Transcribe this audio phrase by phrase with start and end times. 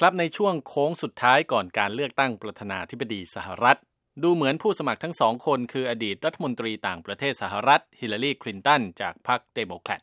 [0.00, 3.78] ครับในช่วงโค้งสุดท้ายก่อนการเลือกตั้งประธานาธิบดีสหรัฐ
[4.22, 10.02] ดูเหมือนผู้สมัครทั้งสองคนคืออดีตรัฐมนตรีต่างประเทศสหรัฐ ฮิลลารีคลินตันจากพรรคเดโมแครต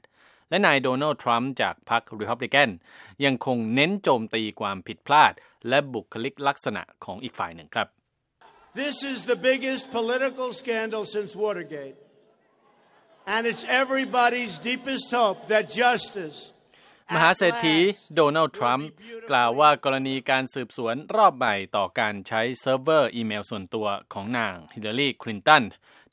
[0.49, 2.69] และนายโดนัลด์ทรัมป์จากพรรครีพับลิกัน
[3.25, 5.33] ยังคงเน้นโจมตีความผิดพลาด
[5.69, 7.87] และบุคลิกลักษณะของอีกฝ่ายหนึ่งครับ
[8.81, 11.97] This is the biggest political scandal since Watergate.
[13.35, 16.52] And it's everybody's deepest hope that justice
[17.11, 17.77] มหาเศรษฐี
[18.15, 18.89] โดนัลด์ทรัมป์
[19.29, 25.63] กล่าวว่ากรณีการสืบสวนรอบใหม่ต่อการใช้เซิร์ฟเวอร์อีเมลส่วนตัวของนางฮิลลารีคลินตัน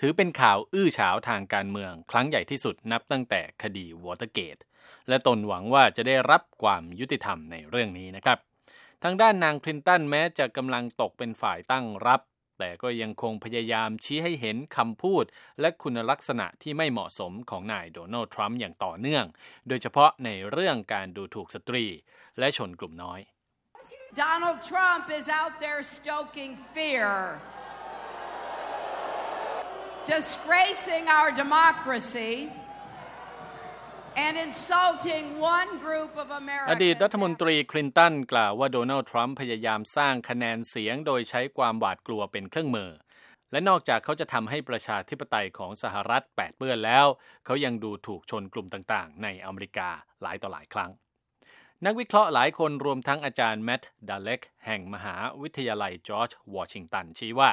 [0.00, 4.56] ถือเป็นข่าวอื้อฉาวทางการเมืองครั้งใหญ่ที่สุดนับตั้งแต่คดีวอเตอร์เกต
[5.08, 8.38] และตนหวังว่าจะได้รับความยุติธรรมในเรื่องนี้นะครับ
[9.02, 12.20] ทางด้านนางคลินตันแม้จะกำลังตกเป็นฝ่ายตั้งรับ
[12.60, 15.24] แต่ก็ยังคงพยายามชี้ให้เห็นคำพูด
[15.60, 19.24] และคุณลักษณะที่ไม่เหมาะสมของนายโดนัลด์ทรัมป์อย่างต่อเนื่อง
[19.68, 21.84] โดยเฉพาะในเรื่องการดูถูกสตรี
[22.38, 23.20] และชนกลุ่มน้อย
[24.26, 27.08] Donald Trump is out there stoking fear,
[30.14, 32.48] disgracing our democracy, and insulting one
[33.78, 33.99] group of
[36.70, 42.90] อดีตรัฐมนตรีคลินตันกล่าวว่าโดนัลด์ทรัมป์พยายามสร้างคะแนนเสียงโดยใช้ความหวาดกลัวเป็นเครื่องมือ
[43.52, 47.06] และนอกจากเขาจะทำให้ประชาธิปไตยของสหรัฐแปดเปื้อนแล้ว
[47.44, 49.88] เขายังดูถูกชนกลุ่มต่างๆ ในอเมริกา
[50.22, 50.90] หลายต่อหลายครั้ง
[51.86, 57.50] นักวิเคราะห์หลายคนรวมทั้งอาจารย์แมตต์ดัลเล็กแห่งมหาวิทยาลัยจอร์จวอชิงตันชี้ว่า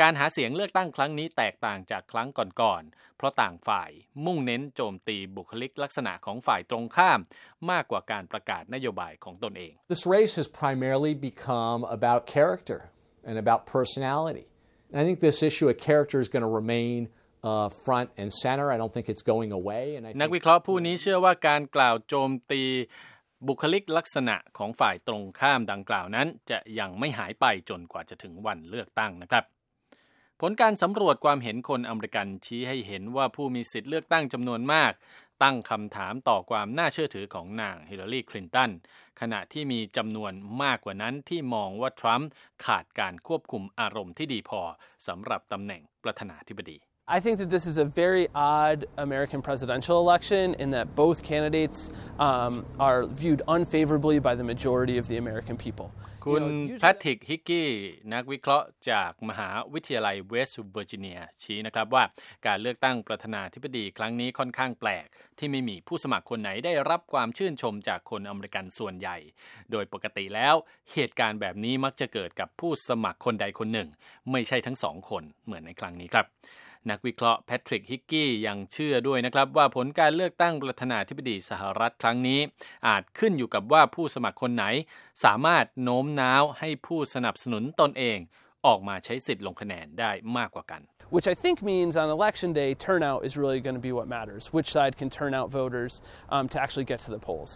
[0.00, 2.28] การหาเสียงเลือกตั้งครั้งนี้แตกต่างจากครั้ง
[2.60, 3.90] ก่อนๆ เพราะต่างฝ่าย
[4.24, 7.20] มุ่งเน้นโจมตีบุคลิกลักษณะของฝ่ายตรงข้าม
[7.70, 12.80] มากกว่าการประกาศนโยบายของตนเอง This race has primarily become about character
[13.28, 14.46] and about personality.
[15.00, 16.98] I think this issue of character is going to remain
[17.50, 18.66] uh, front and center.
[18.74, 19.84] I don't think it's going away.
[19.96, 22.62] And I นัก think วิเคราะห์ผู้นี้เชื่อว่าการกล่าวโจมตี
[23.48, 29.44] บุคลิกลักษณะของฝ่ายตรงข้ามดังกล่าวนั้น จะยังไม่หายไปจนกว่าจะถึงวันเลือกตั้งนะครับ
[30.40, 34.92] ผลการสำรวจความเห็นคนอเมริกันชี้ให้เห็นว่าผู้มีสิทธิ์เลือกตั้งจำนวนมาก
[35.42, 38.70] ตั้งคำถามต่อความน่าเชื่อถือของนางฮิลลารีคลินตัน
[39.20, 40.32] ขณะที่มีจำนวน
[40.62, 42.30] มากกว่านั้นที่มองว่าทรัมป์
[42.64, 44.60] ขาดการควบคุมอารมณ์ที่ดีพอ
[45.06, 51.90] สำหรับตำแหน่งประธานาธิบดี I think that this is a very odd American presidential election in that both candidates
[52.18, 55.88] um, are viewed unfavorably by the majority of the American people.
[56.24, 57.68] You know, usually- แพทริกฮิกกี้
[58.14, 62.04] นักวิเคราะห์จากมหาวิทยาลัยเวสต์เวอร์จิเนียชี้นะครับว่า
[62.46, 65.06] การเลือกตั้งประธานาธิบดีครั้งนี้ค่อนข้างแปลก
[65.38, 69.16] ที่ไม่มีผู้สมัครคนไหนได้รับความชื่นชมจากคนอเมริกันส่วนใหญ่
[69.70, 70.54] โดยปกติแล้ว
[70.92, 73.88] เหตุการณ์แบบนี้มักจะเกิดกับผู้สมัครคนใดคนหนึ่ง
[74.30, 76.26] ไม่ใช่ทั้งสองคนเหมือนในครั้งนี้ครับ
[76.90, 82.40] นักวิเคราะห์แพทริกฮิกกี้ยังเชื่อด้วยนะครับว่าผลการเลือกตั้งประธานาธิบดีสหรัฐครั้งนี้
[82.88, 84.64] อาจขึ้นอยู่กับว่าผู้สมัครคนไหน
[85.24, 88.18] สามารถโน้มน้าวให้ผู้สนับสนุนตนเอง
[88.66, 90.80] ออกมาใช้สิทธิ์ลงคะแนนได้มากกว่ากัน
[91.16, 94.42] Which I think means on election day, turnout is really going to be what matters.
[94.56, 95.92] Which side can turn out voters
[96.34, 97.52] um, to actually get to the polls?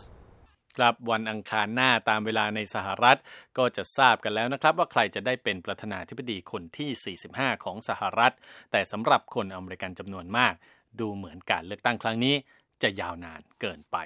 [0.79, 3.19] ครับวันอังคารหน้าตามเวลาในสหรัฐ
[3.59, 8.35] ก็จะทราบกันแล้วนะครับ ว่าใครจะได้เป็นประธานาธิบดีคนที่ 45 ของสหรัฐ
[8.73, 10.55] แต่สำหรับคนอเมริกันจำนวนมาก
[11.01, 12.35] ดูเหมือนการเลือกตั้งครั้งนี้
[12.83, 13.97] จะยาวนานเกินไป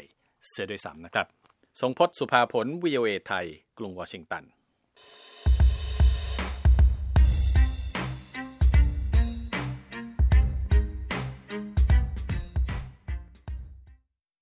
[0.48, 1.26] เสียด้วยซ้ำนะครับ
[1.80, 3.46] ทรงพศสุภาผล VOA ไทย
[3.78, 4.44] กรุงวอชิงตัน